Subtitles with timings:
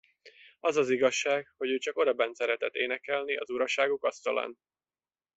[0.59, 4.57] Az az igazság, hogy ő csak odabenn szeretett énekelni az uraságok asztalán.